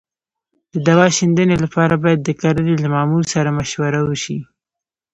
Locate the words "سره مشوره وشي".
3.33-4.37